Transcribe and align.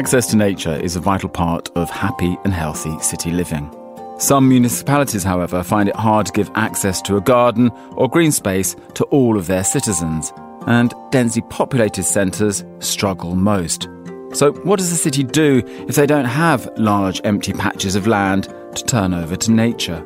Access 0.00 0.28
to 0.28 0.36
nature 0.36 0.80
is 0.80 0.96
a 0.96 1.00
vital 1.00 1.28
part 1.28 1.68
of 1.76 1.90
happy 1.90 2.38
and 2.44 2.54
healthy 2.54 2.98
city 3.00 3.30
living. 3.30 3.70
Some 4.16 4.48
municipalities, 4.48 5.22
however, 5.22 5.62
find 5.62 5.90
it 5.90 5.94
hard 5.94 6.24
to 6.24 6.32
give 6.32 6.50
access 6.54 7.02
to 7.02 7.18
a 7.18 7.20
garden 7.20 7.70
or 7.96 8.08
green 8.08 8.32
space 8.32 8.74
to 8.94 9.04
all 9.10 9.36
of 9.36 9.46
their 9.46 9.62
citizens, 9.62 10.32
and 10.66 10.94
densely 11.10 11.42
populated 11.50 12.04
centres 12.04 12.64
struggle 12.78 13.34
most. 13.34 13.90
So, 14.32 14.52
what 14.64 14.78
does 14.78 14.90
a 14.90 14.96
city 14.96 15.22
do 15.22 15.62
if 15.86 15.96
they 15.96 16.06
don't 16.06 16.24
have 16.24 16.70
large 16.78 17.20
empty 17.24 17.52
patches 17.52 17.94
of 17.94 18.06
land 18.06 18.44
to 18.76 18.82
turn 18.84 19.12
over 19.12 19.36
to 19.36 19.52
nature? 19.52 20.02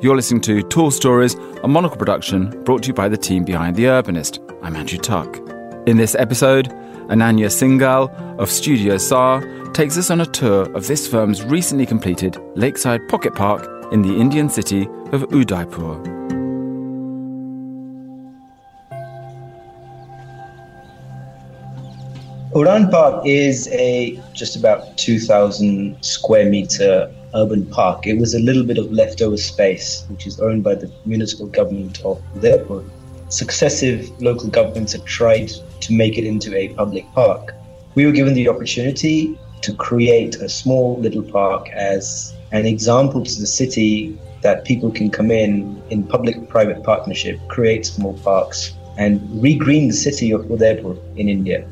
You're 0.00 0.16
listening 0.16 0.40
to 0.42 0.62
Tall 0.62 0.90
Stories, 0.90 1.34
a 1.62 1.68
monocle 1.68 1.98
production 1.98 2.64
brought 2.64 2.84
to 2.84 2.88
you 2.88 2.94
by 2.94 3.10
the 3.10 3.18
team 3.18 3.44
behind 3.44 3.76
The 3.76 3.84
Urbanist. 3.84 4.38
I'm 4.62 4.76
Andrew 4.76 4.98
Tuck. 4.98 5.36
In 5.86 5.98
this 5.98 6.14
episode, 6.14 6.72
Ananya 7.08 7.46
Singhal 7.46 8.10
of 8.36 8.50
Studio 8.50 8.96
Saar 8.96 9.40
takes 9.72 9.96
us 9.96 10.10
on 10.10 10.22
a 10.22 10.26
tour 10.26 10.62
of 10.74 10.88
this 10.88 11.06
firm's 11.06 11.44
recently 11.44 11.86
completed 11.86 12.36
lakeside 12.56 13.06
pocket 13.08 13.32
park 13.32 13.64
in 13.92 14.02
the 14.02 14.12
Indian 14.18 14.48
city 14.48 14.88
of 15.12 15.22
Udaipur. 15.32 16.02
Udaan 22.52 22.90
Park 22.90 23.24
is 23.24 23.68
a 23.68 24.20
just 24.32 24.56
about 24.56 24.96
2,000 24.98 25.96
square 26.02 26.50
meter 26.50 27.08
urban 27.36 27.66
park. 27.66 28.06
It 28.08 28.18
was 28.18 28.34
a 28.34 28.40
little 28.40 28.64
bit 28.64 28.78
of 28.78 28.90
leftover 28.90 29.36
space, 29.36 30.04
which 30.08 30.26
is 30.26 30.40
owned 30.40 30.64
by 30.64 30.74
the 30.74 30.90
municipal 31.04 31.46
government 31.46 32.00
of 32.04 32.20
Udaipur. 32.34 32.82
Successive 33.28 34.10
local 34.22 34.48
governments 34.48 34.92
have 34.92 35.04
tried 35.04 35.50
to 35.80 35.92
make 35.92 36.16
it 36.16 36.24
into 36.24 36.54
a 36.56 36.68
public 36.68 37.04
park. 37.12 37.54
We 37.94 38.06
were 38.06 38.12
given 38.12 38.34
the 38.34 38.48
opportunity 38.48 39.38
to 39.62 39.74
create 39.74 40.36
a 40.36 40.48
small 40.48 40.98
little 40.98 41.24
park 41.24 41.68
as 41.70 42.34
an 42.52 42.66
example 42.66 43.24
to 43.24 43.40
the 43.40 43.46
city 43.46 44.16
that 44.42 44.64
people 44.64 44.92
can 44.92 45.10
come 45.10 45.32
in 45.32 45.82
in 45.90 46.04
public 46.04 46.48
private 46.48 46.84
partnership, 46.84 47.40
create 47.48 47.84
small 47.86 48.14
parks, 48.18 48.74
and 48.96 49.20
regreen 49.42 49.88
the 49.88 49.94
city 49.94 50.30
of 50.30 50.48
Udaipur 50.48 50.96
in 51.16 51.28
India. 51.28 51.68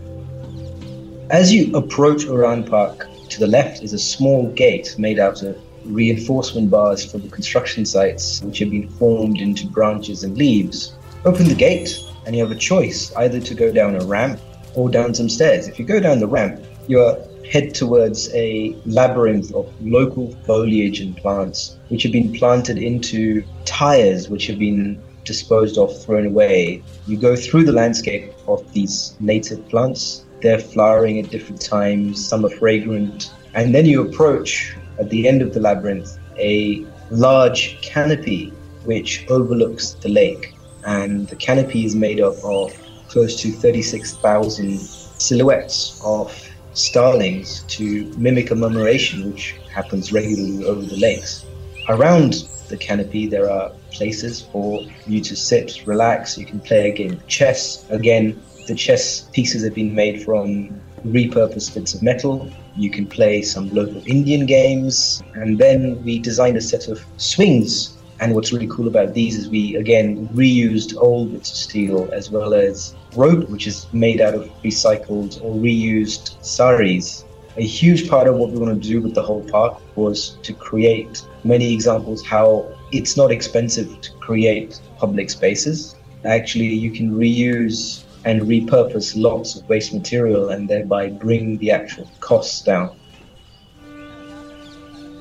As 1.30 1.52
you 1.52 1.74
approach 1.76 2.24
Udaan 2.24 2.68
Park, 2.68 3.08
to 3.28 3.40
the 3.40 3.46
left 3.46 3.82
is 3.82 3.92
a 3.92 3.98
small 3.98 4.50
gate 4.52 4.96
made 4.98 5.18
out 5.18 5.42
of 5.42 5.56
reinforcement 5.84 6.70
bars 6.70 7.04
for 7.04 7.18
the 7.18 7.28
construction 7.28 7.84
sites, 7.84 8.42
which 8.42 8.58
have 8.58 8.70
been 8.70 8.88
formed 8.88 9.40
into 9.40 9.66
branches 9.66 10.24
and 10.24 10.36
leaves. 10.36 10.96
Open 11.24 11.48
the 11.48 11.54
gate, 11.54 11.98
and 12.26 12.34
you 12.34 12.42
have 12.42 12.50
a 12.50 12.58
choice 12.58 13.12
either 13.14 13.40
to 13.40 13.54
go 13.54 13.72
down 13.72 13.96
a 13.96 14.04
ramp 14.04 14.40
or 14.74 14.88
down 14.90 15.14
some 15.14 15.28
stairs. 15.28 15.68
If 15.68 15.78
you 15.78 15.84
go 15.84 16.00
down 16.00 16.18
the 16.18 16.26
ramp, 16.26 16.62
you're 16.86 17.18
head 17.50 17.74
towards 17.74 18.32
a 18.34 18.76
labyrinth 18.86 19.54
of 19.54 19.72
local 19.80 20.34
foliage 20.46 21.00
and 21.00 21.16
plants, 21.16 21.76
which 21.88 22.02
have 22.02 22.12
been 22.12 22.32
planted 22.32 22.78
into 22.78 23.44
tires, 23.64 24.28
which 24.28 24.46
have 24.46 24.58
been 24.58 25.00
disposed 25.24 25.78
of, 25.78 26.02
thrown 26.02 26.26
away. 26.26 26.82
You 27.06 27.16
go 27.16 27.36
through 27.36 27.64
the 27.64 27.72
landscape 27.72 28.32
of 28.46 28.72
these 28.72 29.16
native 29.20 29.66
plants 29.68 30.24
they're 30.44 30.58
flowering 30.58 31.18
at 31.18 31.30
different 31.30 31.62
times, 31.62 32.22
some 32.22 32.44
are 32.44 32.50
fragrant. 32.50 33.32
And 33.54 33.74
then 33.74 33.86
you 33.86 34.02
approach, 34.02 34.76
at 34.98 35.08
the 35.08 35.26
end 35.26 35.40
of 35.40 35.54
the 35.54 35.60
labyrinth, 35.60 36.18
a 36.38 36.84
large 37.10 37.80
canopy 37.80 38.50
which 38.84 39.24
overlooks 39.30 39.94
the 39.94 40.10
lake. 40.10 40.53
And 40.86 41.28
the 41.28 41.36
canopy 41.36 41.84
is 41.84 41.94
made 41.94 42.20
up 42.20 42.36
of 42.44 42.72
close 43.08 43.40
to 43.42 43.52
36,000 43.52 44.78
silhouettes 44.78 46.00
of 46.04 46.36
starlings 46.74 47.62
to 47.68 48.12
mimic 48.16 48.50
a 48.50 48.54
murmuration 48.54 49.30
which 49.30 49.54
happens 49.72 50.12
regularly 50.12 50.64
over 50.64 50.82
the 50.82 50.96
lakes. 50.96 51.44
Around 51.88 52.48
the 52.68 52.76
canopy, 52.76 53.26
there 53.26 53.50
are 53.50 53.70
places 53.92 54.42
for 54.52 54.82
you 55.06 55.20
to 55.20 55.36
sit, 55.36 55.82
relax. 55.86 56.36
You 56.36 56.46
can 56.46 56.60
play 56.60 56.90
a 56.90 56.94
game 56.94 57.12
of 57.12 57.26
chess. 57.28 57.88
Again, 57.90 58.40
the 58.66 58.74
chess 58.74 59.28
pieces 59.32 59.62
have 59.64 59.74
been 59.74 59.94
made 59.94 60.22
from 60.22 60.80
repurposed 61.06 61.74
bits 61.74 61.94
of 61.94 62.02
metal. 62.02 62.50
You 62.76 62.90
can 62.90 63.06
play 63.06 63.42
some 63.42 63.70
local 63.70 64.02
Indian 64.06 64.46
games. 64.46 65.22
And 65.34 65.58
then 65.58 66.02
we 66.02 66.18
designed 66.18 66.56
a 66.56 66.62
set 66.62 66.88
of 66.88 67.04
swings. 67.18 67.93
And 68.20 68.34
what's 68.34 68.52
really 68.52 68.68
cool 68.68 68.86
about 68.88 69.12
these 69.12 69.36
is 69.36 69.48
we, 69.48 69.76
again, 69.76 70.28
reused 70.28 70.96
old 70.96 71.32
bits 71.32 71.50
of 71.50 71.56
steel 71.56 72.08
as 72.12 72.30
well 72.30 72.54
as 72.54 72.94
rope, 73.16 73.48
which 73.50 73.66
is 73.66 73.86
made 73.92 74.20
out 74.20 74.34
of 74.34 74.48
recycled 74.62 75.42
or 75.42 75.54
reused 75.54 76.42
saris. 76.44 77.24
A 77.56 77.62
huge 77.62 78.08
part 78.08 78.26
of 78.26 78.36
what 78.36 78.50
we 78.50 78.58
want 78.58 78.82
to 78.82 78.88
do 78.88 79.00
with 79.00 79.14
the 79.14 79.22
whole 79.22 79.42
park 79.42 79.80
was 79.96 80.38
to 80.42 80.52
create 80.52 81.22
many 81.44 81.72
examples 81.72 82.24
how 82.24 82.66
it's 82.92 83.16
not 83.16 83.30
expensive 83.30 84.00
to 84.00 84.12
create 84.18 84.80
public 84.96 85.30
spaces. 85.30 85.96
Actually, 86.24 86.72
you 86.72 86.90
can 86.90 87.12
reuse 87.12 88.04
and 88.24 88.42
repurpose 88.42 89.14
lots 89.16 89.56
of 89.56 89.68
waste 89.68 89.92
material 89.92 90.50
and 90.50 90.68
thereby 90.68 91.10
bring 91.10 91.58
the 91.58 91.70
actual 91.70 92.10
costs 92.20 92.62
down. 92.62 92.96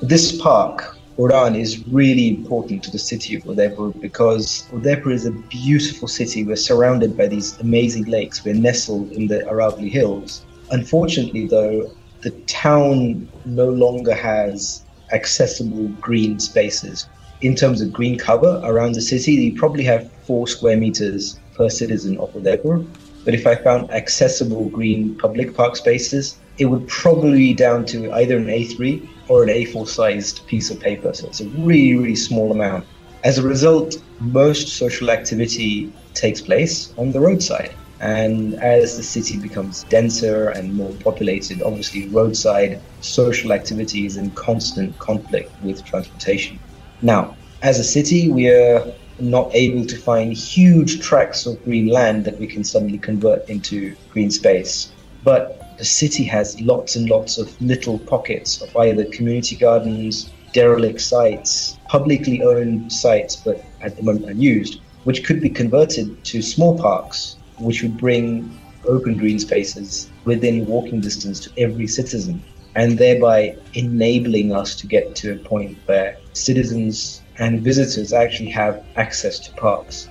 This 0.02 0.40
park, 0.40 0.96
Udaan, 1.18 1.56
is 1.56 1.86
really 1.88 2.28
important 2.28 2.82
to 2.82 2.90
the 2.90 2.98
city 2.98 3.36
of 3.36 3.46
Udaipur 3.46 3.90
because 4.00 4.66
Udaipur 4.72 5.12
is 5.12 5.26
a 5.26 5.30
beautiful 5.48 6.08
city. 6.08 6.44
We're 6.44 6.56
surrounded 6.56 7.16
by 7.16 7.28
these 7.28 7.58
amazing 7.60 8.06
lakes. 8.06 8.44
We're 8.44 8.54
nestled 8.54 9.12
in 9.12 9.28
the 9.28 9.38
Aravalli 9.50 9.90
Hills. 9.90 10.44
Unfortunately, 10.70 11.46
though, 11.46 11.88
the 12.22 12.32
town 12.48 13.28
no 13.44 13.68
longer 13.68 14.14
has 14.14 14.84
accessible 15.12 15.88
green 16.00 16.40
spaces. 16.40 17.06
In 17.42 17.54
terms 17.54 17.80
of 17.80 17.92
green 17.92 18.18
cover 18.18 18.60
around 18.64 18.94
the 18.94 19.02
city, 19.02 19.32
you 19.32 19.54
probably 19.56 19.84
have 19.84 20.10
four 20.26 20.48
square 20.48 20.76
meters 20.76 21.38
per 21.54 21.68
citizen 21.68 22.18
of 22.18 22.34
Udaipur. 22.34 22.84
But 23.24 23.34
if 23.34 23.46
I 23.46 23.54
found 23.54 23.90
accessible 23.90 24.68
green 24.68 25.14
public 25.16 25.54
park 25.54 25.76
spaces, 25.76 26.38
it 26.58 26.66
would 26.66 26.86
probably 26.88 27.38
be 27.38 27.54
down 27.54 27.84
to 27.86 28.12
either 28.12 28.36
an 28.36 28.46
A3 28.46 29.08
or 29.28 29.42
an 29.42 29.48
A4 29.48 29.88
sized 29.88 30.46
piece 30.46 30.70
of 30.70 30.78
paper. 30.78 31.12
So 31.14 31.26
it's 31.26 31.40
a 31.40 31.48
really, 31.48 31.94
really 31.94 32.16
small 32.16 32.52
amount. 32.52 32.84
As 33.24 33.38
a 33.38 33.42
result, 33.42 33.96
most 34.20 34.68
social 34.68 35.10
activity 35.10 35.92
takes 36.12 36.40
place 36.40 36.92
on 36.98 37.12
the 37.12 37.20
roadside. 37.20 37.74
And 38.00 38.54
as 38.56 38.98
the 38.98 39.02
city 39.02 39.38
becomes 39.38 39.84
denser 39.84 40.50
and 40.50 40.74
more 40.74 40.92
populated, 41.02 41.62
obviously 41.62 42.08
roadside 42.08 42.82
social 43.00 43.52
activity 43.52 44.04
is 44.04 44.18
in 44.18 44.30
constant 44.32 44.98
conflict 44.98 45.50
with 45.62 45.82
transportation. 45.84 46.58
Now, 47.00 47.34
as 47.62 47.78
a 47.78 47.84
city, 47.84 48.30
we 48.30 48.48
are 48.48 48.84
not 49.20 49.54
able 49.54 49.86
to 49.86 49.96
find 49.96 50.32
huge 50.32 51.00
tracts 51.00 51.46
of 51.46 51.62
green 51.64 51.86
land 51.86 52.24
that 52.24 52.38
we 52.38 52.46
can 52.46 52.64
suddenly 52.64 52.98
convert 52.98 53.48
into 53.48 53.94
green 54.10 54.30
space. 54.30 54.92
But 55.22 55.76
the 55.78 55.84
city 55.84 56.24
has 56.24 56.60
lots 56.60 56.96
and 56.96 57.08
lots 57.08 57.38
of 57.38 57.60
little 57.60 57.98
pockets 57.98 58.60
of 58.60 58.76
either 58.76 59.04
community 59.06 59.56
gardens, 59.56 60.30
derelict 60.52 61.00
sites, 61.00 61.78
publicly 61.88 62.42
owned 62.42 62.92
sites, 62.92 63.36
but 63.36 63.64
at 63.80 63.96
the 63.96 64.02
moment 64.02 64.26
unused, 64.26 64.80
which 65.04 65.24
could 65.24 65.40
be 65.40 65.50
converted 65.50 66.22
to 66.24 66.42
small 66.42 66.78
parks, 66.78 67.36
which 67.58 67.82
would 67.82 67.96
bring 67.96 68.58
open 68.86 69.16
green 69.16 69.38
spaces 69.38 70.10
within 70.24 70.66
walking 70.66 71.00
distance 71.00 71.40
to 71.40 71.50
every 71.58 71.86
citizen, 71.86 72.42
and 72.76 72.98
thereby 72.98 73.56
enabling 73.74 74.52
us 74.52 74.74
to 74.76 74.86
get 74.86 75.14
to 75.16 75.32
a 75.32 75.36
point 75.36 75.76
where 75.86 76.16
citizens 76.32 77.22
and 77.38 77.62
visitors 77.62 78.12
actually 78.12 78.50
have 78.50 78.84
access 78.96 79.38
to 79.40 79.52
parks. 79.52 80.08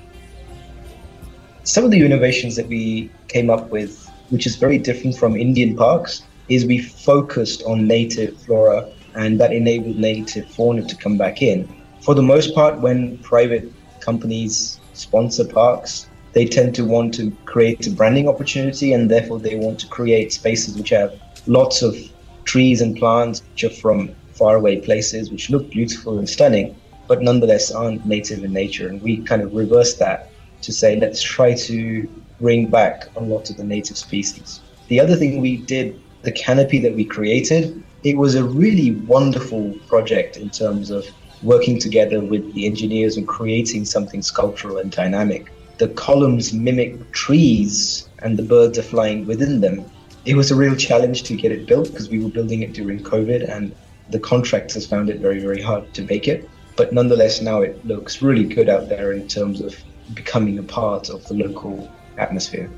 Some 1.63 1.85
of 1.85 1.91
the 1.91 2.03
innovations 2.03 2.55
that 2.57 2.67
we 2.67 3.09
came 3.27 3.49
up 3.49 3.69
with, 3.69 4.09
which 4.29 4.45
is 4.45 4.57
very 4.57 4.77
different 4.77 5.17
from 5.17 5.37
Indian 5.37 5.75
parks, 5.75 6.23
is 6.49 6.65
we 6.65 6.79
focused 6.79 7.63
on 7.63 7.87
native 7.87 8.37
flora 8.41 8.89
and 9.15 9.39
that 9.39 9.53
enabled 9.53 9.97
native 9.97 10.49
fauna 10.49 10.83
to 10.83 10.95
come 10.97 11.17
back 11.17 11.41
in. 11.41 11.67
For 12.01 12.13
the 12.13 12.21
most 12.21 12.53
part, 12.53 12.81
when 12.81 13.17
private 13.19 13.71
companies 14.01 14.79
sponsor 14.93 15.45
parks, 15.45 16.07
they 16.33 16.45
tend 16.45 16.75
to 16.75 16.85
want 16.85 17.13
to 17.13 17.31
create 17.45 17.87
a 17.87 17.91
branding 17.91 18.27
opportunity 18.27 18.91
and 18.93 19.09
therefore 19.09 19.39
they 19.39 19.55
want 19.55 19.79
to 19.79 19.87
create 19.87 20.33
spaces 20.33 20.75
which 20.75 20.89
have 20.89 21.17
lots 21.47 21.81
of 21.81 21.95
trees 22.43 22.81
and 22.81 22.97
plants 22.97 23.41
which 23.51 23.63
are 23.63 23.69
from 23.69 24.13
faraway 24.33 24.81
places 24.81 25.31
which 25.31 25.49
look 25.49 25.69
beautiful 25.69 26.17
and 26.17 26.27
stunning 26.27 26.75
but 27.07 27.21
nonetheless 27.21 27.71
aren't 27.71 28.05
native 28.05 28.43
in 28.43 28.53
nature. 28.53 28.87
And 28.87 29.01
we 29.01 29.17
kind 29.17 29.41
of 29.41 29.53
reverse 29.53 29.95
that 29.95 30.31
to 30.61 30.71
say, 30.71 30.99
let's 30.99 31.21
try 31.21 31.53
to 31.53 32.07
bring 32.39 32.67
back 32.67 33.07
a 33.15 33.21
lot 33.21 33.49
of 33.49 33.57
the 33.57 33.63
native 33.63 33.97
species. 33.97 34.61
The 34.87 34.99
other 34.99 35.15
thing 35.15 35.41
we 35.41 35.57
did, 35.57 35.99
the 36.23 36.31
canopy 36.31 36.79
that 36.79 36.95
we 36.95 37.05
created, 37.05 37.83
it 38.03 38.17
was 38.17 38.35
a 38.35 38.43
really 38.43 38.91
wonderful 38.91 39.73
project 39.87 40.37
in 40.37 40.49
terms 40.49 40.89
of 40.89 41.05
working 41.41 41.79
together 41.79 42.21
with 42.21 42.53
the 42.53 42.65
engineers 42.65 43.17
and 43.17 43.27
creating 43.27 43.85
something 43.85 44.21
sculptural 44.21 44.77
and 44.77 44.91
dynamic. 44.91 45.51
The 45.77 45.89
columns 45.89 46.53
mimic 46.53 47.11
trees 47.11 48.07
and 48.19 48.37
the 48.37 48.43
birds 48.43 48.77
are 48.77 48.83
flying 48.83 49.25
within 49.25 49.61
them. 49.61 49.85
it 50.25 50.35
was 50.35 50.51
a 50.51 50.55
real 50.55 50.75
challenge 50.75 51.23
to 51.23 51.35
get 51.35 51.51
it 51.51 51.67
built 51.67 51.89
because 51.89 52.09
we 52.09 52.19
were 52.23 52.29
building 52.29 52.61
it 52.61 52.71
during 52.73 52.99
COVID 53.03 53.49
and 53.53 53.75
the 54.09 54.19
contractors 54.19 54.85
found 54.85 55.09
it 55.09 55.19
very, 55.19 55.39
very 55.39 55.61
hard 55.61 55.93
to 55.93 56.01
make 56.03 56.27
it. 56.27 56.49
But 56.75 56.93
nonetheless, 56.93 57.41
now 57.41 57.61
it 57.61 57.85
looks 57.85 58.21
really 58.21 58.43
good 58.43 58.69
out 58.69 58.89
there 58.89 59.11
in 59.13 59.27
terms 59.27 59.61
of 59.61 59.75
becoming 60.13 60.57
a 60.57 60.63
part 60.63 61.09
of 61.09 61.25
the 61.27 61.35
local 61.35 61.91
atmosphere. 62.17 62.69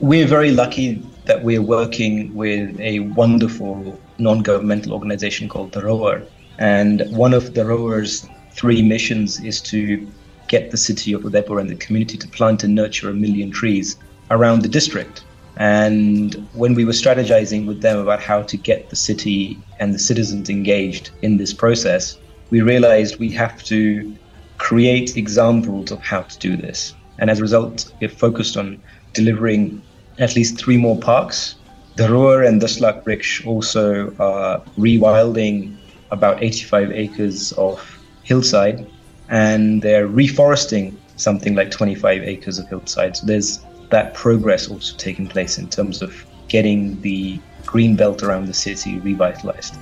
We're 0.00 0.26
very 0.26 0.50
lucky 0.50 1.02
that 1.26 1.42
we're 1.42 1.62
working 1.62 2.34
with 2.34 2.78
a 2.80 3.00
wonderful 3.00 3.98
non 4.18 4.42
governmental 4.42 4.92
organization 4.92 5.48
called 5.48 5.72
The 5.72 5.82
Rower. 5.82 6.22
And 6.58 7.02
one 7.16 7.34
of 7.34 7.54
The 7.54 7.64
Rower's 7.64 8.26
three 8.52 8.82
missions 8.82 9.40
is 9.40 9.60
to 9.62 10.06
get 10.48 10.70
the 10.70 10.76
city 10.76 11.12
of 11.12 11.24
Udaipur 11.24 11.58
and 11.58 11.70
the 11.70 11.76
community 11.76 12.18
to 12.18 12.28
plant 12.28 12.64
and 12.64 12.74
nurture 12.74 13.10
a 13.10 13.14
million 13.14 13.50
trees 13.50 13.96
around 14.30 14.62
the 14.62 14.68
district. 14.68 15.24
And 15.56 16.48
when 16.52 16.74
we 16.74 16.84
were 16.84 16.92
strategizing 16.92 17.66
with 17.66 17.80
them 17.80 17.98
about 17.98 18.20
how 18.20 18.42
to 18.42 18.56
get 18.56 18.90
the 18.90 18.96
city 18.96 19.58
and 19.78 19.94
the 19.94 19.98
citizens 19.98 20.50
engaged 20.50 21.10
in 21.22 21.36
this 21.36 21.52
process, 21.52 22.18
we 22.50 22.60
realized 22.60 23.18
we 23.18 23.30
have 23.30 23.62
to 23.64 24.16
create 24.58 25.16
examples 25.16 25.90
of 25.90 26.00
how 26.00 26.22
to 26.22 26.38
do 26.38 26.56
this. 26.56 26.94
And 27.18 27.30
as 27.30 27.38
a 27.38 27.42
result, 27.42 27.92
we 28.00 28.08
focused 28.08 28.56
on 28.56 28.82
delivering 29.12 29.82
at 30.18 30.36
least 30.36 30.58
three 30.58 30.76
more 30.76 30.98
parks. 30.98 31.56
The 31.96 32.08
Ruhr 32.08 32.42
and 32.42 32.60
the 32.60 32.68
Slak 32.68 33.06
Riksh 33.06 33.46
also 33.46 34.14
are 34.18 34.60
rewilding 34.76 35.76
about 36.10 36.42
85 36.42 36.92
acres 36.92 37.52
of 37.52 37.80
hillside 38.22 38.86
and 39.28 39.82
they're 39.82 40.08
reforesting 40.08 40.96
something 41.16 41.54
like 41.54 41.70
25 41.70 42.22
acres 42.22 42.58
of 42.58 42.68
hillside. 42.68 43.16
So 43.16 43.26
there's 43.26 43.60
that 43.90 44.14
progress 44.14 44.68
also 44.68 44.96
taking 44.96 45.28
place 45.28 45.58
in 45.58 45.68
terms 45.68 46.02
of 46.02 46.24
getting 46.48 47.00
the 47.00 47.40
green 47.64 47.96
belt 47.96 48.22
around 48.22 48.46
the 48.46 48.54
city 48.54 48.98
revitalized. 49.00 49.76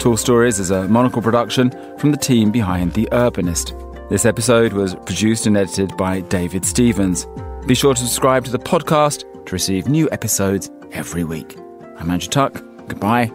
Tall 0.00 0.16
Stories 0.16 0.58
is 0.58 0.70
a 0.70 0.88
monocle 0.88 1.20
production 1.20 1.70
from 1.98 2.10
the 2.10 2.16
team 2.16 2.50
behind 2.50 2.94
The 2.94 3.06
Urbanist. 3.12 4.08
This 4.08 4.24
episode 4.24 4.72
was 4.72 4.94
produced 4.94 5.44
and 5.44 5.58
edited 5.58 5.94
by 5.98 6.20
David 6.22 6.64
Stevens. 6.64 7.26
Be 7.66 7.74
sure 7.74 7.92
to 7.92 8.00
subscribe 8.00 8.46
to 8.46 8.50
the 8.50 8.58
podcast 8.58 9.24
to 9.44 9.52
receive 9.52 9.88
new 9.88 10.08
episodes 10.10 10.70
every 10.92 11.22
week. 11.22 11.54
I'm 11.98 12.10
Andrew 12.10 12.30
Tuck. 12.30 12.54
Goodbye. 12.88 13.30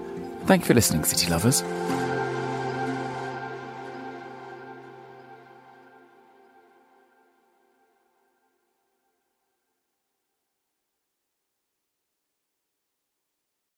Thank 0.46 0.64
you 0.64 0.66
for 0.66 0.74
listening, 0.74 1.04
City 1.04 1.30
Lovers. 1.30 1.62